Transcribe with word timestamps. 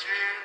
Yeah. 0.00 0.38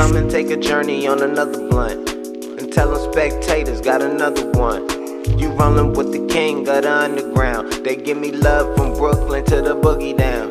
Come 0.00 0.16
and 0.16 0.30
take 0.30 0.48
a 0.48 0.56
journey 0.56 1.06
on 1.06 1.22
another 1.22 1.68
blunt. 1.68 2.08
And 2.08 2.72
tell 2.72 2.90
them 2.90 3.12
spectators 3.12 3.82
got 3.82 4.00
another 4.00 4.50
one. 4.52 4.88
You 5.38 5.50
rollin' 5.50 5.92
with 5.92 6.10
the 6.10 6.26
king 6.26 6.66
of 6.66 6.84
the 6.84 6.90
underground. 6.90 7.70
They 7.84 7.96
give 7.96 8.16
me 8.16 8.32
love 8.32 8.74
from 8.78 8.94
Brooklyn 8.94 9.44
to 9.44 9.56
the 9.56 9.76
boogie 9.76 10.16
down. 10.16 10.48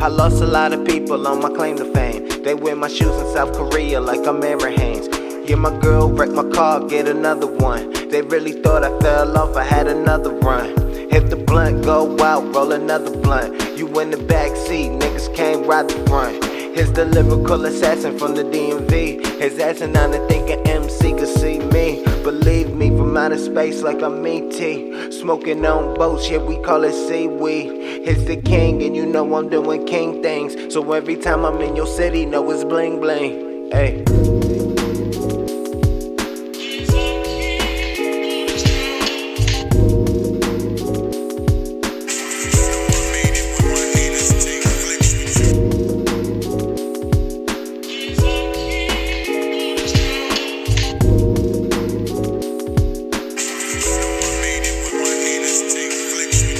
I 0.00 0.06
lost 0.06 0.40
a 0.40 0.46
lot 0.46 0.72
of 0.72 0.86
people 0.86 1.26
on 1.26 1.42
my 1.42 1.48
claim 1.48 1.76
to 1.78 1.92
fame. 1.92 2.28
They 2.44 2.54
wear 2.54 2.76
my 2.76 2.86
shoes 2.86 3.20
in 3.20 3.26
South 3.34 3.52
Korea 3.56 4.00
like 4.00 4.24
I'm 4.28 4.40
Aaron 4.44 4.72
Haynes. 4.78 5.08
Yeah, 5.50 5.56
my 5.56 5.76
girl 5.80 6.08
wrecked 6.12 6.30
my 6.30 6.48
car, 6.50 6.86
get 6.86 7.08
another 7.08 7.48
one. 7.48 7.92
They 8.10 8.22
really 8.22 8.52
thought 8.62 8.84
I 8.84 8.96
fell 9.00 9.36
off, 9.36 9.56
I 9.56 9.64
had 9.64 9.88
another 9.88 10.30
run. 10.30 10.68
Hit 11.10 11.30
the 11.30 11.42
blunt, 11.44 11.82
go 11.82 12.16
out, 12.20 12.54
roll 12.54 12.70
another 12.70 13.10
blunt. 13.10 13.76
You 13.76 13.88
in 13.98 14.12
the 14.12 14.18
back 14.18 14.54
seat, 14.54 14.92
niggas 14.92 15.34
can't 15.34 15.66
ride 15.66 15.88
the 15.88 15.98
front. 16.08 16.53
Here's 16.74 16.90
the 16.90 17.04
lyrical 17.04 17.64
assassin 17.66 18.18
from 18.18 18.34
the 18.34 18.42
DMV. 18.42 19.40
His 19.40 19.60
asinine 19.60 20.10
to 20.10 20.26
think 20.26 20.50
an 20.50 20.66
MC 20.66 21.12
could 21.12 21.28
see 21.28 21.60
me. 21.60 22.02
Believe 22.24 22.74
me, 22.74 22.88
from 22.88 23.16
outer 23.16 23.38
space 23.38 23.82
like 23.82 24.02
I'm 24.02 24.26
E.T. 24.26 25.12
Smoking 25.12 25.64
on 25.64 25.94
boats, 25.94 26.28
yeah, 26.28 26.38
we 26.38 26.56
call 26.62 26.82
it 26.82 26.92
seaweed. 26.92 28.04
He's 28.04 28.24
the 28.24 28.38
king, 28.38 28.82
and 28.82 28.96
you 28.96 29.06
know 29.06 29.36
I'm 29.36 29.48
doing 29.48 29.86
king 29.86 30.20
things. 30.20 30.74
So 30.74 30.92
every 30.92 31.16
time 31.16 31.44
I'm 31.44 31.60
in 31.60 31.76
your 31.76 31.86
city, 31.86 32.26
know 32.26 32.50
it's 32.50 32.64
bling 32.64 33.00
bling. 33.00 33.70
Hey. 33.70 34.43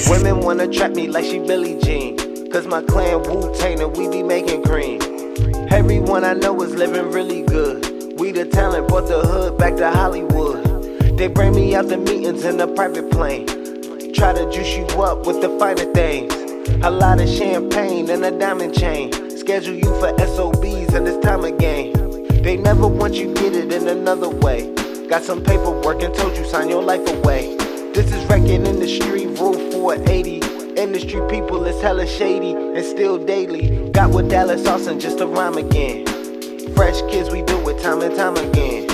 Women 0.07 0.41
wanna 0.41 0.67
trap 0.67 0.91
me 0.91 1.07
like 1.07 1.25
she 1.25 1.39
Billie 1.39 1.79
Jean. 1.81 2.15
Cause 2.51 2.67
my 2.67 2.83
clan 2.83 3.23
Wu 3.23 3.51
Tang 3.55 3.81
and 3.81 3.97
we 3.97 4.07
be 4.07 4.21
making 4.21 4.61
cream. 4.63 5.01
Everyone 5.71 6.23
I 6.23 6.33
know 6.33 6.61
is 6.61 6.75
living 6.75 7.11
really 7.11 7.41
good. 7.41 8.19
We 8.19 8.31
the 8.31 8.45
talent 8.45 8.87
brought 8.87 9.07
the 9.07 9.21
hood 9.21 9.57
back 9.57 9.77
to 9.77 9.89
Hollywood. 9.89 11.17
They 11.17 11.27
bring 11.27 11.55
me 11.55 11.73
out 11.73 11.87
the 11.87 11.97
meetings 11.97 12.45
in 12.45 12.61
a 12.61 12.67
private 12.67 13.09
plane. 13.09 13.47
Try 14.13 14.33
to 14.33 14.47
juice 14.51 14.77
you 14.77 14.85
up 15.01 15.25
with 15.25 15.41
the 15.41 15.49
finer 15.57 15.91
things. 15.93 16.31
A 16.83 16.91
lot 16.91 17.19
of 17.19 17.27
champagne 17.27 18.07
and 18.11 18.23
a 18.25 18.31
diamond 18.37 18.75
chain. 18.77 19.11
Schedule 19.35 19.73
you 19.73 19.99
for 19.99 20.15
SOBs 20.19 20.93
and 20.93 21.07
it's 21.07 21.25
time 21.25 21.43
again. 21.45 21.93
They 22.43 22.57
never 22.57 22.87
want 22.87 23.15
you 23.15 23.33
get 23.33 23.55
it 23.55 23.73
in 23.73 23.87
another 23.87 24.29
way. 24.29 24.71
Got 25.07 25.23
some 25.23 25.43
paperwork 25.43 26.03
and 26.03 26.13
told 26.13 26.37
you 26.37 26.45
sign 26.45 26.69
your 26.69 26.83
life 26.83 27.07
away. 27.09 27.57
This 27.95 28.11
is 28.11 28.25
record 28.25 28.49
industry, 28.49 29.25
rule 29.25 29.53
480. 29.71 30.75
Industry 30.75 31.21
people 31.29 31.63
is 31.63 31.81
hella 31.81 32.05
shady 32.05 32.51
and 32.51 32.85
still 32.85 33.17
daily. 33.17 33.89
Got 33.91 34.09
with 34.09 34.29
Dallas 34.29 34.67
Austin 34.67 34.99
just 34.99 35.19
to 35.19 35.27
rhyme 35.27 35.55
again. 35.55 36.05
Fresh 36.75 36.99
kids, 37.09 37.29
we 37.29 37.41
do 37.43 37.69
it 37.69 37.81
time 37.81 38.01
and 38.01 38.13
time 38.13 38.35
again. 38.35 38.87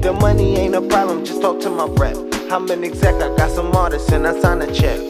The 0.00 0.16
money 0.22 0.56
ain't 0.56 0.74
a 0.74 0.80
problem, 0.80 1.22
just 1.22 1.42
talk 1.42 1.60
to 1.60 1.68
my 1.68 1.84
rep. 1.84 2.16
I'm 2.50 2.70
an 2.70 2.82
exec, 2.82 3.16
I 3.16 3.36
got 3.36 3.50
some 3.50 3.76
artists 3.76 4.10
and 4.10 4.26
I 4.26 4.40
sign 4.40 4.62
a 4.62 4.72
check. 4.72 5.00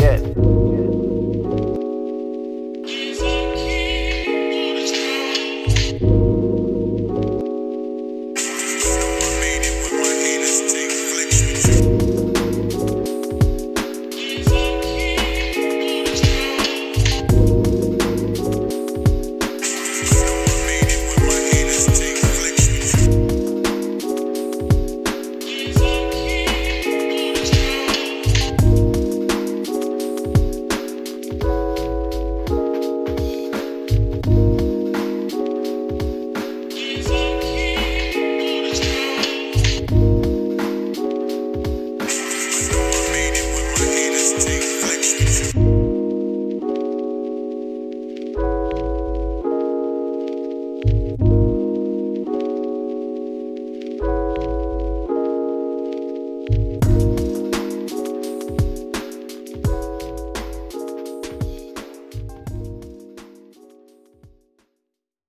Yeah. 0.00 0.45